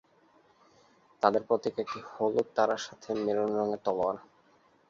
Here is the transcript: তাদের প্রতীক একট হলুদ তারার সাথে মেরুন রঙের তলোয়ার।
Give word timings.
তাদের 1.23 1.41
প্রতীক 1.47 1.75
একট 1.79 1.93
হলুদ 2.11 2.47
তারার 2.55 2.81
সাথে 2.87 3.09
মেরুন 3.23 3.49
রঙের 3.57 3.81
তলোয়ার। 3.85 4.17